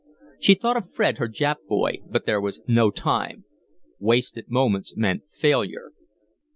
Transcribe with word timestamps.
She 0.39 0.55
thought 0.55 0.77
of 0.77 0.91
Fred, 0.91 1.19
her 1.19 1.27
Jap 1.27 1.57
boy, 1.67 1.99
but 2.09 2.25
there 2.25 2.41
was 2.41 2.59
no 2.67 2.89
time. 2.89 3.45
Wasted 3.99 4.49
moments 4.49 4.97
meant 4.97 5.25
failure. 5.29 5.91